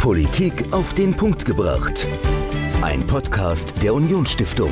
[0.00, 2.08] Politik auf den Punkt gebracht.
[2.80, 4.70] Ein Podcast der Unionsstiftung.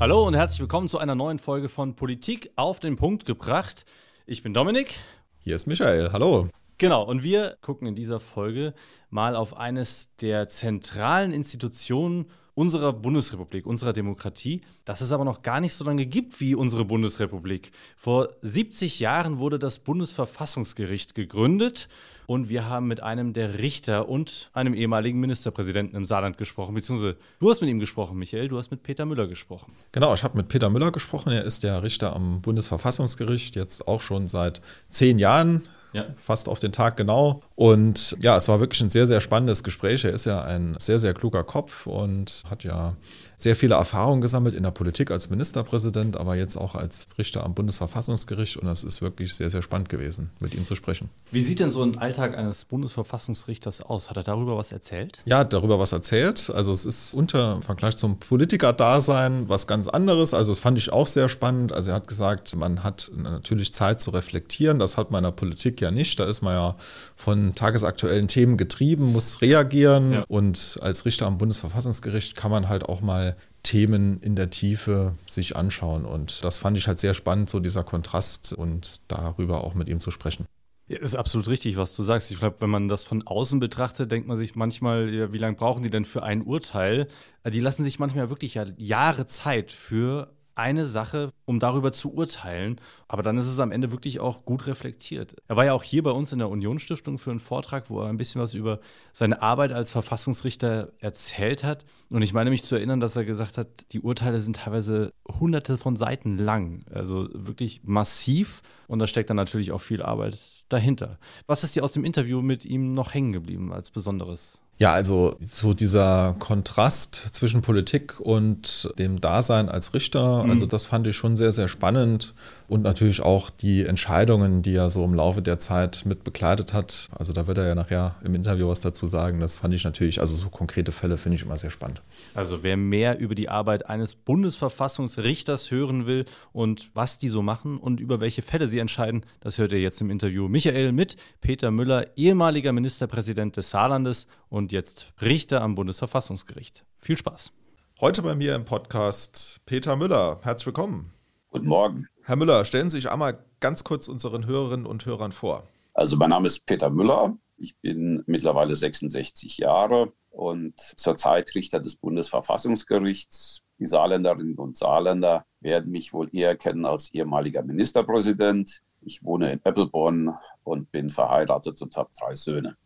[0.00, 3.84] Hallo und herzlich willkommen zu einer neuen Folge von Politik auf den Punkt gebracht.
[4.24, 4.98] Ich bin Dominik.
[5.40, 6.10] Hier ist Michael.
[6.12, 6.48] Hallo.
[6.78, 8.72] Genau, und wir gucken in dieser Folge
[9.10, 15.60] mal auf eines der zentralen Institutionen unserer Bundesrepublik, unserer Demokratie, das es aber noch gar
[15.60, 17.70] nicht so lange gibt wie unsere Bundesrepublik.
[17.96, 21.88] Vor 70 Jahren wurde das Bundesverfassungsgericht gegründet
[22.26, 27.16] und wir haben mit einem der Richter und einem ehemaligen Ministerpräsidenten im Saarland gesprochen, beziehungsweise
[27.40, 29.74] du hast mit ihm gesprochen, Michael, du hast mit Peter Müller gesprochen.
[29.92, 34.00] Genau, ich habe mit Peter Müller gesprochen, er ist der Richter am Bundesverfassungsgericht, jetzt auch
[34.00, 36.04] schon seit zehn Jahren ja.
[36.16, 37.42] fast auf den Tag genau.
[37.54, 40.04] Und ja, es war wirklich ein sehr, sehr spannendes Gespräch.
[40.04, 42.94] Er ist ja ein sehr, sehr kluger Kopf und hat ja
[43.36, 47.54] sehr viele Erfahrungen gesammelt in der Politik als Ministerpräsident, aber jetzt auch als Richter am
[47.54, 48.56] Bundesverfassungsgericht.
[48.56, 51.10] Und es ist wirklich sehr, sehr spannend gewesen, mit ihm zu sprechen.
[51.30, 54.08] Wie sieht denn so ein Alltag eines Bundesverfassungsrichters aus?
[54.08, 55.18] Hat er darüber was erzählt?
[55.26, 56.50] Ja, darüber was erzählt.
[56.54, 60.32] Also es ist unter im Vergleich zum Politiker-Dasein was ganz anderes.
[60.32, 61.72] Also das fand ich auch sehr spannend.
[61.72, 64.78] Also er hat gesagt, man hat natürlich Zeit zu reflektieren.
[64.78, 66.18] Das hat man in der Politik ja nicht.
[66.18, 66.76] Da ist man ja
[67.16, 70.12] von tagesaktuellen Themen getrieben, muss reagieren.
[70.12, 70.24] Ja.
[70.28, 73.25] Und als Richter am Bundesverfassungsgericht kann man halt auch mal
[73.66, 76.04] Themen in der Tiefe sich anschauen.
[76.04, 80.00] Und das fand ich halt sehr spannend, so dieser Kontrast und darüber auch mit ihm
[80.00, 80.46] zu sprechen.
[80.88, 82.30] Ja, ist absolut richtig, was du sagst.
[82.30, 85.56] Ich glaube, wenn man das von außen betrachtet, denkt man sich manchmal, ja, wie lange
[85.56, 87.08] brauchen die denn für ein Urteil?
[87.44, 92.80] Die lassen sich manchmal wirklich ja Jahre Zeit für eine Sache, um darüber zu urteilen.
[93.08, 95.36] Aber dann ist es am Ende wirklich auch gut reflektiert.
[95.48, 98.08] Er war ja auch hier bei uns in der Unionsstiftung für einen Vortrag, wo er
[98.08, 98.80] ein bisschen was über
[99.12, 101.84] seine Arbeit als Verfassungsrichter erzählt hat.
[102.10, 105.78] Und ich meine mich zu erinnern, dass er gesagt hat, die Urteile sind teilweise hunderte
[105.78, 106.84] von Seiten lang.
[106.90, 108.62] Also wirklich massiv.
[108.88, 111.18] Und da steckt dann natürlich auch viel Arbeit dahinter.
[111.46, 114.60] Was ist dir aus dem Interview mit ihm noch hängen geblieben als Besonderes?
[114.78, 120.50] Ja, also so dieser Kontrast zwischen Politik und dem Dasein als Richter, mhm.
[120.50, 122.34] also das fand ich schon sehr, sehr spannend.
[122.68, 127.08] Und natürlich auch die Entscheidungen, die er so im Laufe der Zeit mit begleitet hat.
[127.16, 129.38] Also da wird er ja nachher im Interview was dazu sagen.
[129.38, 132.02] Das fand ich natürlich, also so konkrete Fälle finde ich immer sehr spannend.
[132.34, 137.78] Also wer mehr über die Arbeit eines Bundesverfassungsrichters hören will und was die so machen
[137.78, 140.48] und über welche Fälle sie entscheiden, das hört ihr jetzt im Interview.
[140.48, 146.84] Michael mit Peter Müller, ehemaliger Ministerpräsident des Saarlandes und jetzt Richter am Bundesverfassungsgericht.
[146.98, 147.52] Viel Spaß.
[148.00, 150.40] Heute bei mir im Podcast Peter Müller.
[150.42, 151.12] Herzlich willkommen.
[151.50, 152.06] Guten Morgen.
[152.24, 155.66] Herr Müller, stellen Sie sich einmal ganz kurz unseren Hörerinnen und Hörern vor.
[155.94, 157.36] Also mein Name ist Peter Müller.
[157.56, 163.62] Ich bin mittlerweile 66 Jahre und zurzeit Richter des Bundesverfassungsgerichts.
[163.78, 168.82] Die Saarländerinnen und Saarländer werden mich wohl eher kennen als ehemaliger Ministerpräsident.
[169.00, 170.34] Ich wohne in Eppelborn
[170.64, 172.76] und bin verheiratet und habe drei Söhne.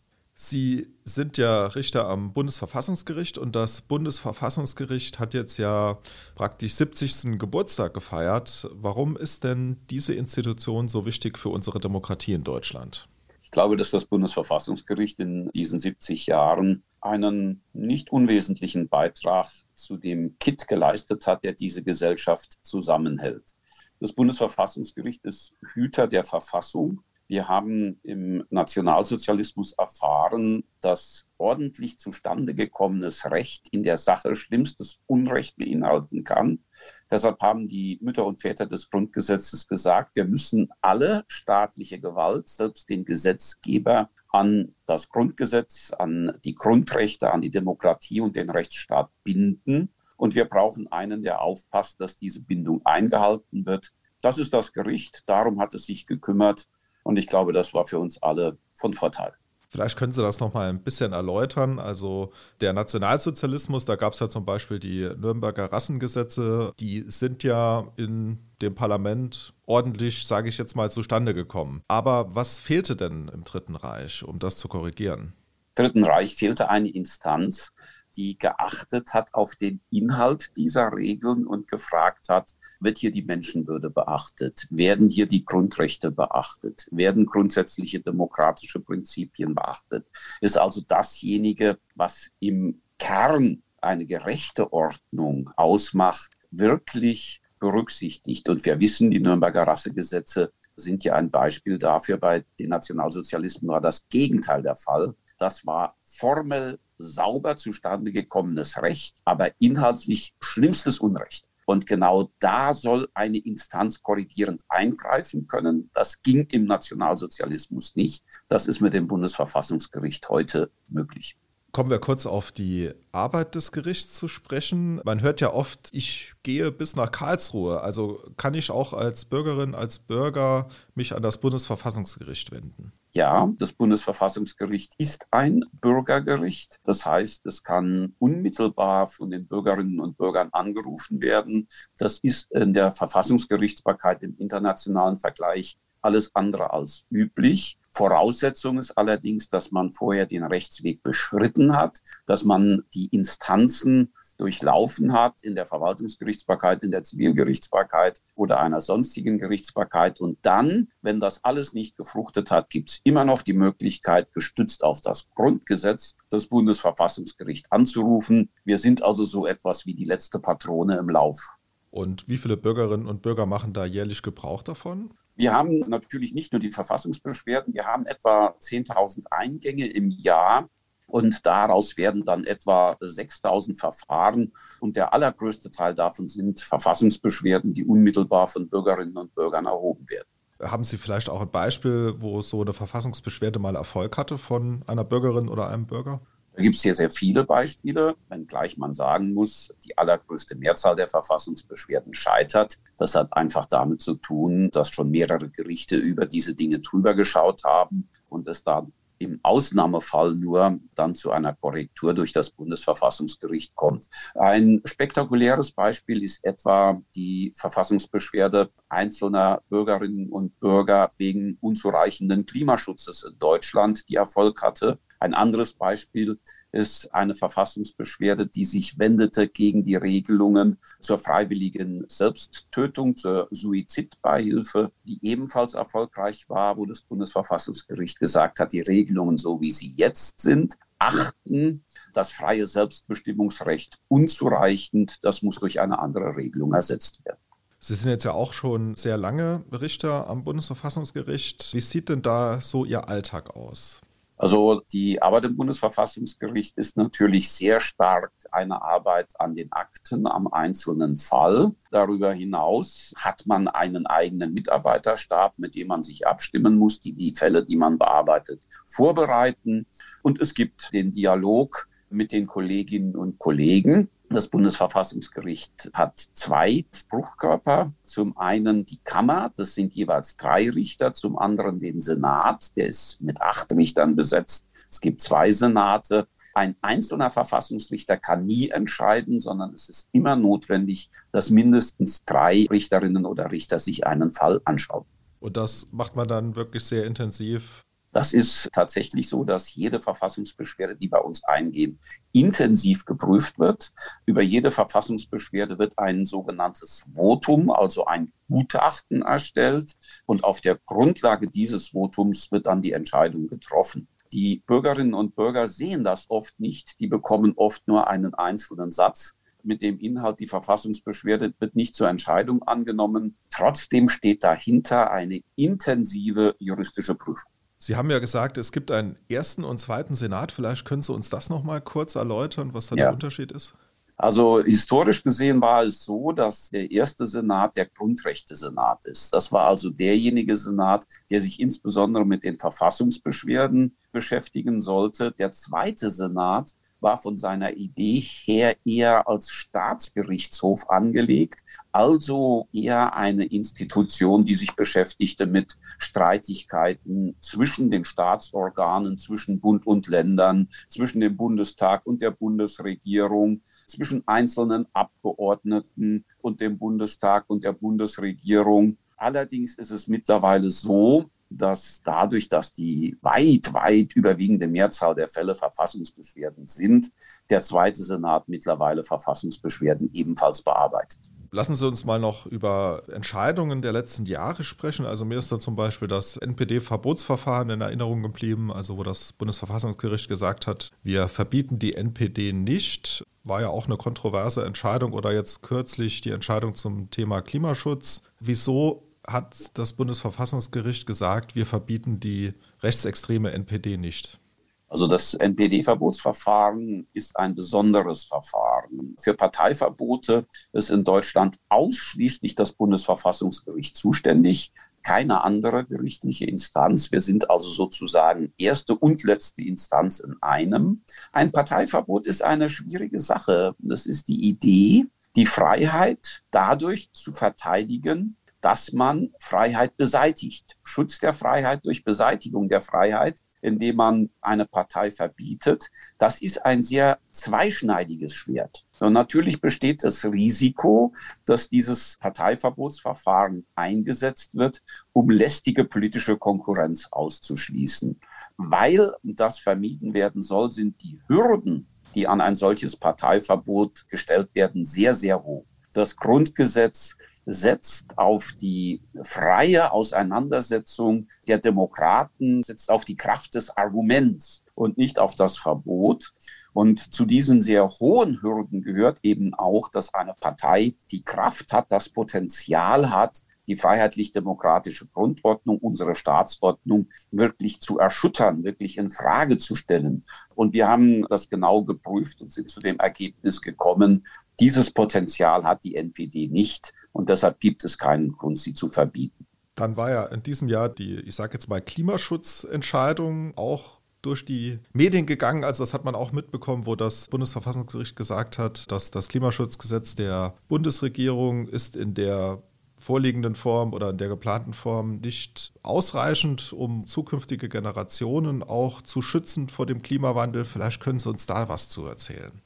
[0.42, 5.98] Sie sind ja Richter am Bundesverfassungsgericht und das Bundesverfassungsgericht hat jetzt ja
[6.34, 7.38] praktisch 70.
[7.38, 8.66] Geburtstag gefeiert.
[8.72, 13.06] Warum ist denn diese Institution so wichtig für unsere Demokratie in Deutschland?
[13.42, 20.38] Ich glaube, dass das Bundesverfassungsgericht in diesen 70 Jahren einen nicht unwesentlichen Beitrag zu dem
[20.38, 23.56] Kit geleistet hat, der diese Gesellschaft zusammenhält.
[24.00, 33.24] Das Bundesverfassungsgericht ist Hüter der Verfassung wir haben im Nationalsozialismus erfahren, dass ordentlich zustande gekommenes
[33.24, 36.64] Recht in der Sache schlimmstes Unrecht beinhalten kann.
[37.08, 42.90] Deshalb haben die Mütter und Väter des Grundgesetzes gesagt, wir müssen alle staatliche Gewalt, selbst
[42.90, 49.94] den Gesetzgeber, an das Grundgesetz, an die Grundrechte, an die Demokratie und den Rechtsstaat binden.
[50.16, 53.92] Und wir brauchen einen, der aufpasst, dass diese Bindung eingehalten wird.
[54.20, 55.22] Das ist das Gericht.
[55.26, 56.66] Darum hat es sich gekümmert.
[57.02, 59.32] Und ich glaube, das war für uns alle von Vorteil.
[59.70, 61.78] Vielleicht können Sie das noch mal ein bisschen erläutern.
[61.78, 67.86] Also der Nationalsozialismus, da gab es ja zum Beispiel die Nürnberger Rassengesetze, die sind ja
[67.96, 71.82] in dem Parlament ordentlich, sage ich jetzt mal, zustande gekommen.
[71.86, 75.34] Aber was fehlte denn im Dritten Reich, um das zu korrigieren?
[75.76, 77.72] Im Dritten Reich fehlte eine Instanz,
[78.16, 83.90] die geachtet hat auf den Inhalt dieser Regeln und gefragt hat, wird hier die Menschenwürde
[83.90, 84.66] beachtet?
[84.70, 86.88] Werden hier die Grundrechte beachtet?
[86.90, 90.06] Werden grundsätzliche demokratische Prinzipien beachtet?
[90.40, 98.48] Ist also dasjenige, was im Kern eine gerechte Ordnung ausmacht, wirklich berücksichtigt.
[98.48, 102.16] Und wir wissen, die Nürnberger Rassegesetze sind ja ein Beispiel dafür.
[102.16, 105.14] Bei den Nationalsozialisten war das Gegenteil der Fall.
[105.40, 111.46] Das war formell sauber zustande gekommenes Recht, aber inhaltlich schlimmstes Unrecht.
[111.64, 115.90] Und genau da soll eine Instanz korrigierend eingreifen können.
[115.94, 118.22] Das ging im Nationalsozialismus nicht.
[118.48, 121.38] Das ist mit dem Bundesverfassungsgericht heute möglich.
[121.72, 125.00] Kommen wir kurz auf die Arbeit des Gerichts zu sprechen.
[125.04, 127.80] Man hört ja oft, ich gehe bis nach Karlsruhe.
[127.80, 132.92] Also kann ich auch als Bürgerin, als Bürger mich an das Bundesverfassungsgericht wenden?
[133.12, 136.78] Ja, das Bundesverfassungsgericht ist ein Bürgergericht.
[136.84, 141.68] Das heißt, es kann unmittelbar von den Bürgerinnen und Bürgern angerufen werden.
[141.98, 147.79] Das ist in der Verfassungsgerichtsbarkeit im internationalen Vergleich alles andere als üblich.
[147.92, 155.12] Voraussetzung ist allerdings, dass man vorher den Rechtsweg beschritten hat, dass man die Instanzen durchlaufen
[155.12, 160.20] hat in der Verwaltungsgerichtsbarkeit, in der Zivilgerichtsbarkeit oder einer sonstigen Gerichtsbarkeit.
[160.20, 164.82] Und dann, wenn das alles nicht gefruchtet hat, gibt es immer noch die Möglichkeit, gestützt
[164.82, 168.50] auf das Grundgesetz, das Bundesverfassungsgericht anzurufen.
[168.64, 171.50] Wir sind also so etwas wie die letzte Patrone im Lauf.
[171.90, 175.12] Und wie viele Bürgerinnen und Bürger machen da jährlich Gebrauch davon?
[175.36, 180.68] Wir haben natürlich nicht nur die Verfassungsbeschwerden, wir haben etwa 10.000 Eingänge im Jahr.
[181.06, 184.52] Und daraus werden dann etwa 6000 Verfahren.
[184.78, 190.28] Und der allergrößte Teil davon sind Verfassungsbeschwerden, die unmittelbar von Bürgerinnen und Bürgern erhoben werden.
[190.62, 195.04] Haben Sie vielleicht auch ein Beispiel, wo so eine Verfassungsbeschwerde mal Erfolg hatte von einer
[195.04, 196.20] Bürgerin oder einem Bürger?
[196.60, 201.08] Da gibt es sehr, sehr viele Beispiele, wenngleich man sagen muss, die allergrößte Mehrzahl der
[201.08, 202.76] Verfassungsbeschwerden scheitert.
[202.98, 207.64] Das hat einfach damit zu tun, dass schon mehrere Gerichte über diese Dinge drüber geschaut
[207.64, 208.86] haben und es da
[209.20, 214.10] im Ausnahmefall nur dann zu einer Korrektur durch das Bundesverfassungsgericht kommt.
[214.34, 223.38] Ein spektakuläres Beispiel ist etwa die Verfassungsbeschwerde einzelner Bürgerinnen und Bürger wegen unzureichenden Klimaschutzes in
[223.38, 224.98] Deutschland, die Erfolg hatte.
[225.22, 226.38] Ein anderes Beispiel
[226.72, 235.18] ist eine Verfassungsbeschwerde, die sich wendete gegen die Regelungen zur freiwilligen Selbsttötung, zur Suizidbeihilfe, die
[235.20, 240.78] ebenfalls erfolgreich war, wo das Bundesverfassungsgericht gesagt hat, die Regelungen, so wie sie jetzt sind,
[240.98, 241.84] achten
[242.14, 245.18] das freie Selbstbestimmungsrecht unzureichend.
[245.22, 247.40] Das muss durch eine andere Regelung ersetzt werden.
[247.78, 251.74] Sie sind jetzt ja auch schon sehr lange Richter am Bundesverfassungsgericht.
[251.74, 254.00] Wie sieht denn da so Ihr Alltag aus?
[254.40, 260.48] Also die Arbeit im Bundesverfassungsgericht ist natürlich sehr stark eine Arbeit an den Akten am
[260.48, 261.72] einzelnen Fall.
[261.90, 267.34] Darüber hinaus hat man einen eigenen Mitarbeiterstab, mit dem man sich abstimmen muss, die die
[267.36, 269.84] Fälle, die man bearbeitet, vorbereiten.
[270.22, 274.08] Und es gibt den Dialog mit den Kolleginnen und Kollegen.
[274.32, 277.92] Das Bundesverfassungsgericht hat zwei Spruchkörper.
[278.06, 283.20] Zum einen die Kammer, das sind jeweils drei Richter, zum anderen den Senat, der ist
[283.20, 284.66] mit acht Richtern besetzt.
[284.88, 286.28] Es gibt zwei Senate.
[286.54, 293.26] Ein einzelner Verfassungsrichter kann nie entscheiden, sondern es ist immer notwendig, dass mindestens drei Richterinnen
[293.26, 295.06] oder Richter sich einen Fall anschauen.
[295.40, 300.96] Und das macht man dann wirklich sehr intensiv das ist tatsächlich so, dass jede Verfassungsbeschwerde,
[300.96, 301.98] die bei uns eingehen,
[302.32, 303.90] intensiv geprüft wird.
[304.26, 309.92] Über jede Verfassungsbeschwerde wird ein sogenanntes Votum, also ein Gutachten erstellt.
[310.26, 314.08] Und auf der Grundlage dieses Votums wird dann die Entscheidung getroffen.
[314.32, 316.98] Die Bürgerinnen und Bürger sehen das oft nicht.
[316.98, 322.08] Die bekommen oft nur einen einzelnen Satz mit dem Inhalt, die Verfassungsbeschwerde wird nicht zur
[322.08, 323.36] Entscheidung angenommen.
[323.50, 327.52] Trotzdem steht dahinter eine intensive juristische Prüfung.
[327.82, 330.52] Sie haben ja gesagt, es gibt einen ersten und zweiten Senat.
[330.52, 333.04] Vielleicht können Sie uns das noch mal kurz erläutern, was da ja.
[333.04, 333.74] der Unterschied ist?
[334.18, 339.32] Also historisch gesehen war es so, dass der erste Senat der Grundrechte-Senat ist.
[339.32, 345.32] Das war also derjenige Senat, der sich insbesondere mit den Verfassungsbeschwerden beschäftigen sollte.
[345.32, 351.60] Der zweite Senat war von seiner Idee her eher als Staatsgerichtshof angelegt,
[351.92, 360.06] also eher eine Institution, die sich beschäftigte mit Streitigkeiten zwischen den Staatsorganen, zwischen Bund und
[360.08, 367.72] Ländern, zwischen dem Bundestag und der Bundesregierung, zwischen einzelnen Abgeordneten und dem Bundestag und der
[367.72, 368.96] Bundesregierung.
[369.16, 375.54] Allerdings ist es mittlerweile so, dass dadurch, dass die weit, weit überwiegende Mehrzahl der Fälle
[375.54, 377.10] Verfassungsbeschwerden sind,
[377.50, 381.18] der zweite Senat mittlerweile Verfassungsbeschwerden ebenfalls bearbeitet.
[381.52, 385.04] Lassen Sie uns mal noch über Entscheidungen der letzten Jahre sprechen.
[385.04, 390.28] Also mir ist da zum Beispiel das NPD-Verbotsverfahren in Erinnerung geblieben, also wo das Bundesverfassungsgericht
[390.28, 393.24] gesagt hat, wir verbieten die NPD nicht.
[393.42, 398.22] War ja auch eine kontroverse Entscheidung oder jetzt kürzlich die Entscheidung zum Thema Klimaschutz.
[398.38, 404.40] Wieso hat das Bundesverfassungsgericht gesagt, wir verbieten die rechtsextreme NPD nicht.
[404.88, 409.14] Also das NPD-Verbotsverfahren ist ein besonderes Verfahren.
[409.20, 414.72] Für Parteiverbote ist in Deutschland ausschließlich das Bundesverfassungsgericht zuständig
[415.02, 417.12] keine andere gerichtliche Instanz.
[417.12, 421.02] Wir sind also sozusagen erste und letzte Instanz in einem.
[421.32, 423.76] Ein Parteiverbot ist eine schwierige Sache.
[423.78, 430.78] Das ist die Idee, die Freiheit dadurch zu verteidigen, dass man Freiheit beseitigt.
[430.82, 436.82] Schutz der Freiheit durch Beseitigung der Freiheit, indem man eine Partei verbietet, das ist ein
[436.82, 438.84] sehr zweischneidiges Schwert.
[439.00, 441.12] Und natürlich besteht das Risiko,
[441.44, 448.20] dass dieses Parteiverbotsverfahren eingesetzt wird, um lästige politische Konkurrenz auszuschließen.
[448.56, 454.84] Weil das vermieden werden soll, sind die Hürden, die an ein solches Parteiverbot gestellt werden,
[454.84, 455.64] sehr, sehr hoch.
[455.92, 457.16] Das Grundgesetz
[457.50, 465.18] setzt auf die freie Auseinandersetzung der Demokraten, setzt auf die Kraft des Arguments und nicht
[465.18, 466.32] auf das Verbot.
[466.72, 471.90] Und zu diesen sehr hohen Hürden gehört eben auch, dass eine Partei die Kraft hat,
[471.90, 479.76] das Potenzial hat, die freiheitlich-demokratische Grundordnung, unsere Staatsordnung wirklich zu erschüttern, wirklich in Frage zu
[479.76, 480.24] stellen.
[480.54, 484.24] Und wir haben das genau geprüft und sind zu dem Ergebnis gekommen,
[484.60, 489.46] dieses Potenzial hat die NPD nicht und deshalb gibt es keinen Grund, sie zu verbieten.
[489.74, 494.78] Dann war ja in diesem Jahr die, ich sage jetzt mal, Klimaschutzentscheidung auch durch die
[494.92, 495.64] Medien gegangen.
[495.64, 500.54] Also das hat man auch mitbekommen, wo das Bundesverfassungsgericht gesagt hat, dass das Klimaschutzgesetz der
[500.68, 502.62] Bundesregierung ist in der
[502.98, 509.70] vorliegenden Form oder in der geplanten Form nicht ausreichend, um zukünftige Generationen auch zu schützen
[509.70, 510.66] vor dem Klimawandel.
[510.66, 512.60] Vielleicht können Sie uns da was zu erzählen.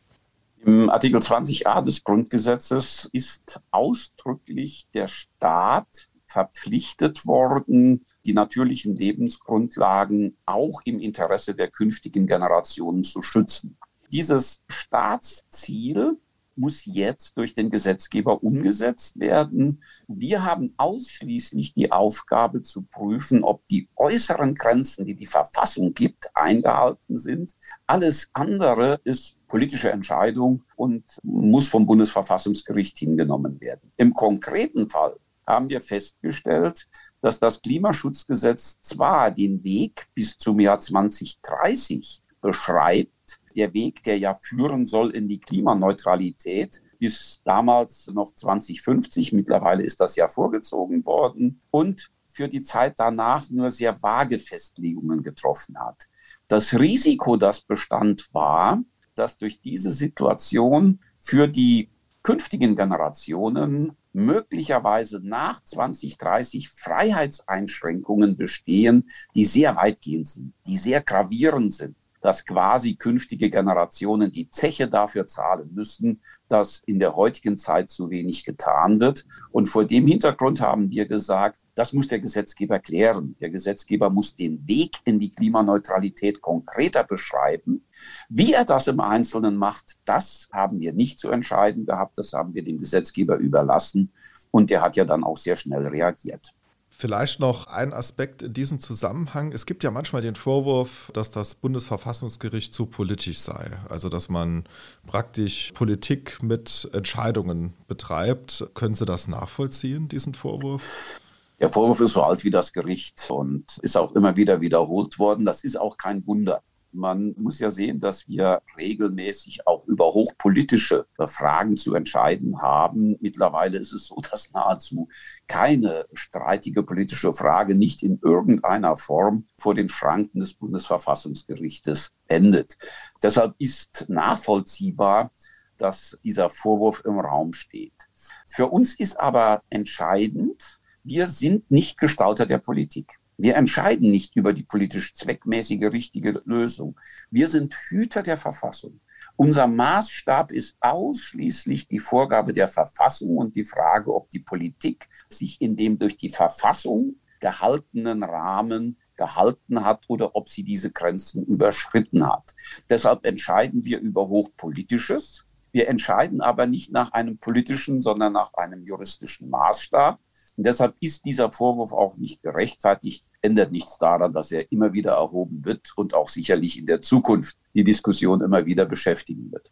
[0.66, 10.80] Im Artikel 20a des Grundgesetzes ist ausdrücklich der Staat verpflichtet worden, die natürlichen Lebensgrundlagen auch
[10.87, 13.76] im Interesse der künftigen Generationen zu schützen.
[14.11, 16.18] Dieses Staatsziel
[16.56, 19.83] muss jetzt durch den Gesetzgeber umgesetzt werden.
[20.06, 26.28] Wir haben ausschließlich die Aufgabe zu prüfen, ob die äußeren Grenzen, die die Verfassung gibt,
[26.35, 27.52] eingehalten sind.
[27.87, 33.93] Alles andere ist politische Entscheidung und muss vom Bundesverfassungsgericht hingenommen werden.
[33.97, 35.15] Im konkreten Fall
[35.47, 36.89] haben wir festgestellt,
[37.21, 44.35] dass das Klimaschutzgesetz zwar den Weg bis zum Jahr 2030 beschreibt, der Weg, der ja
[44.35, 49.35] führen soll in die Klimaneutralität, bis damals noch 2050.
[49.35, 51.61] Mittlerweile ist das ja vorgezogen worden.
[51.71, 56.09] Und für die Zeit danach nur sehr vage Festlegungen getroffen hat.
[56.49, 58.83] Das Risiko, das bestand, war,
[59.14, 61.90] dass durch diese Situation für die
[62.23, 71.97] künftigen Generationen möglicherweise nach 2030 Freiheitseinschränkungen bestehen, die sehr weitgehend sind, die sehr gravierend sind
[72.25, 78.09] dass quasi künftige Generationen die Zeche dafür zahlen müssten, dass in der heutigen Zeit zu
[78.09, 79.26] wenig getan wird.
[79.50, 83.37] Und vor dem Hintergrund haben wir gesagt, das muss der Gesetzgeber klären.
[83.40, 87.85] Der Gesetzgeber muss den Weg in die Klimaneutralität konkreter beschreiben.
[88.31, 92.16] Wie er das im Einzelnen macht, das haben wir nicht zu entscheiden gehabt.
[92.16, 94.14] Das haben wir dem Gesetzgeber überlassen.
[94.50, 96.54] Und der hat ja dann auch sehr schnell reagiert.
[96.97, 99.51] Vielleicht noch ein Aspekt in diesem Zusammenhang.
[99.51, 103.73] Es gibt ja manchmal den Vorwurf, dass das Bundesverfassungsgericht zu politisch sei.
[103.89, 104.65] Also dass man
[105.05, 108.71] praktisch Politik mit Entscheidungen betreibt.
[108.75, 111.21] Können Sie das nachvollziehen, diesen Vorwurf?
[111.59, 115.45] Der Vorwurf ist so alt wie das Gericht und ist auch immer wieder wiederholt worden.
[115.45, 116.63] Das ist auch kein Wunder.
[116.93, 123.17] Man muss ja sehen, dass wir regelmäßig auch über hochpolitische Fragen zu entscheiden haben.
[123.21, 125.09] Mittlerweile ist es so, dass nahezu
[125.47, 132.75] keine streitige politische Frage nicht in irgendeiner Form vor den Schranken des Bundesverfassungsgerichtes endet.
[133.23, 135.31] Deshalb ist nachvollziehbar,
[135.77, 138.09] dass dieser Vorwurf im Raum steht.
[138.47, 143.19] Für uns ist aber entscheidend, wir sind nicht Gestalter der Politik.
[143.37, 146.99] Wir entscheiden nicht über die politisch zweckmäßige richtige Lösung.
[147.31, 149.01] Wir sind Hüter der Verfassung.
[149.37, 155.61] Unser Maßstab ist ausschließlich die Vorgabe der Verfassung und die Frage, ob die Politik sich
[155.61, 162.26] in dem durch die Verfassung gehaltenen Rahmen gehalten hat oder ob sie diese Grenzen überschritten
[162.26, 162.55] hat.
[162.88, 165.47] Deshalb entscheiden wir über Hochpolitisches.
[165.73, 170.21] Wir entscheiden aber nicht nach einem politischen, sondern nach einem juristischen Maßstab.
[170.57, 175.13] Und deshalb ist dieser Vorwurf auch nicht gerechtfertigt, ändert nichts daran, dass er immer wieder
[175.13, 179.71] erhoben wird und auch sicherlich in der Zukunft die Diskussion immer wieder beschäftigen wird.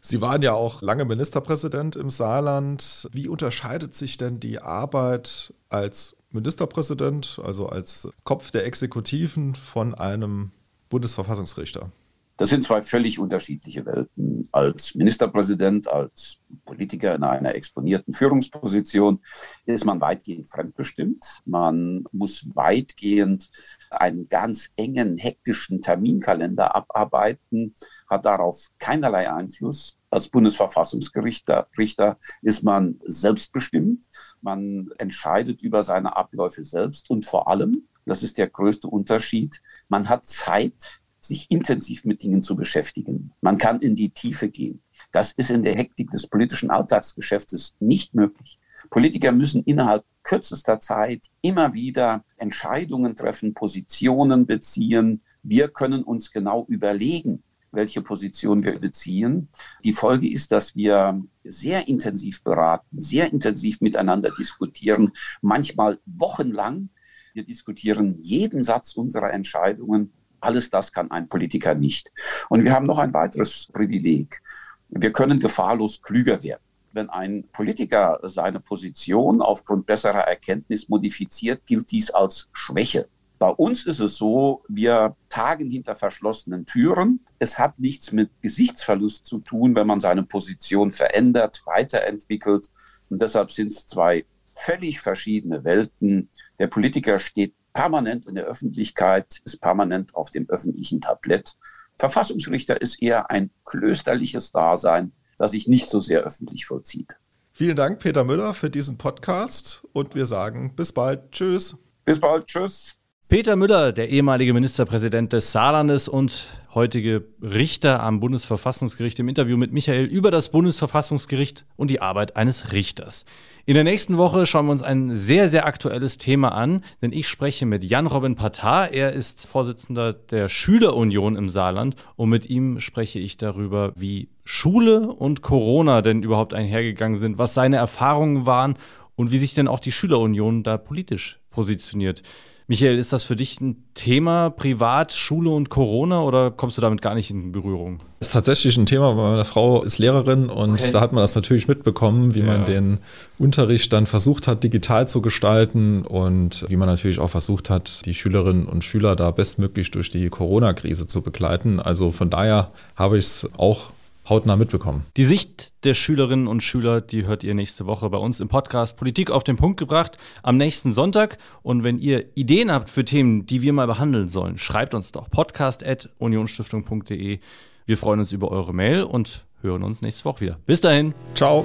[0.00, 3.08] Sie waren ja auch lange Ministerpräsident im Saarland.
[3.12, 10.52] Wie unterscheidet sich denn die Arbeit als Ministerpräsident, also als Kopf der Exekutiven, von einem
[10.88, 11.92] Bundesverfassungsrichter?
[12.40, 14.48] Das sind zwei völlig unterschiedliche Welten.
[14.50, 19.20] Als Ministerpräsident, als Politiker in einer exponierten Führungsposition
[19.66, 21.22] ist man weitgehend fremdbestimmt.
[21.44, 23.50] Man muss weitgehend
[23.90, 27.74] einen ganz engen, hektischen Terminkalender abarbeiten,
[28.08, 29.98] hat darauf keinerlei Einfluss.
[30.08, 34.06] Als Bundesverfassungsgerichter Richter ist man selbstbestimmt.
[34.40, 40.08] Man entscheidet über seine Abläufe selbst und vor allem, das ist der größte Unterschied, man
[40.08, 43.32] hat Zeit, sich intensiv mit Dingen zu beschäftigen.
[43.40, 44.82] Man kann in die Tiefe gehen.
[45.12, 48.58] Das ist in der Hektik des politischen Alltagsgeschäftes nicht möglich.
[48.88, 55.22] Politiker müssen innerhalb kürzester Zeit immer wieder Entscheidungen treffen, Positionen beziehen.
[55.42, 59.48] Wir können uns genau überlegen, welche Position wir beziehen.
[59.84, 66.88] Die Folge ist, dass wir sehr intensiv beraten, sehr intensiv miteinander diskutieren, manchmal wochenlang.
[67.32, 72.10] Wir diskutieren jeden Satz unserer Entscheidungen alles das kann ein Politiker nicht.
[72.48, 74.40] Und wir haben noch ein weiteres Privileg.
[74.88, 76.62] Wir können gefahrlos klüger werden.
[76.92, 83.08] Wenn ein Politiker seine Position aufgrund besserer Erkenntnis modifiziert, gilt dies als Schwäche.
[83.38, 87.24] Bei uns ist es so, wir tagen hinter verschlossenen Türen.
[87.38, 92.70] Es hat nichts mit Gesichtsverlust zu tun, wenn man seine Position verändert, weiterentwickelt.
[93.08, 96.28] Und deshalb sind es zwei völlig verschiedene Welten.
[96.58, 101.56] Der Politiker steht permanent in der Öffentlichkeit, ist permanent auf dem öffentlichen Tablett.
[101.98, 107.16] Verfassungsrichter ist eher ein klösterliches Dasein, das sich nicht so sehr öffentlich vollzieht.
[107.52, 111.32] Vielen Dank, Peter Müller, für diesen Podcast und wir sagen bis bald.
[111.32, 111.76] Tschüss.
[112.04, 112.46] Bis bald.
[112.46, 112.99] Tschüss.
[113.30, 119.72] Peter Müller, der ehemalige Ministerpräsident des Saarlandes und heutige Richter am Bundesverfassungsgericht im Interview mit
[119.72, 123.24] Michael über das Bundesverfassungsgericht und die Arbeit eines Richters.
[123.66, 127.28] In der nächsten Woche schauen wir uns ein sehr, sehr aktuelles Thema an, denn ich
[127.28, 128.90] spreche mit Jan-Robin Patar.
[128.90, 135.06] Er ist Vorsitzender der Schülerunion im Saarland und mit ihm spreche ich darüber, wie Schule
[135.06, 138.74] und Corona denn überhaupt einhergegangen sind, was seine Erfahrungen waren
[139.14, 142.22] und wie sich denn auch die Schülerunion da politisch positioniert.
[142.70, 147.02] Michael, ist das für dich ein Thema, privat, Schule und Corona oder kommst du damit
[147.02, 147.98] gar nicht in Berührung?
[148.20, 150.90] Das ist tatsächlich ein Thema, weil meine Frau ist Lehrerin und okay.
[150.92, 152.44] da hat man das natürlich mitbekommen, wie ja.
[152.44, 152.98] man den
[153.40, 158.14] Unterricht dann versucht hat, digital zu gestalten und wie man natürlich auch versucht hat, die
[158.14, 161.80] Schülerinnen und Schüler da bestmöglich durch die Corona-Krise zu begleiten.
[161.80, 163.90] Also von daher habe ich es auch
[164.30, 165.04] hautnah mitbekommen.
[165.16, 168.96] Die Sicht der Schülerinnen und Schüler, die hört ihr nächste Woche bei uns im Podcast
[168.96, 171.38] Politik auf den Punkt gebracht am nächsten Sonntag.
[171.62, 175.28] Und wenn ihr Ideen habt für Themen, die wir mal behandeln sollen, schreibt uns doch
[175.30, 177.40] podcast.unionstiftung.de.
[177.86, 180.58] Wir freuen uns über eure Mail und hören uns nächste Woche wieder.
[180.64, 181.12] Bis dahin.
[181.34, 181.64] Ciao.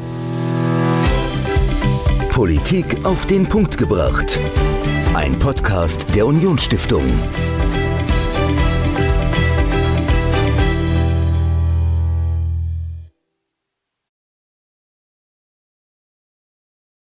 [2.31, 4.39] Politik auf den Punkt gebracht.
[5.13, 7.05] Ein Podcast der Unionsstiftung.